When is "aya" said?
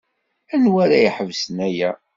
1.67-1.91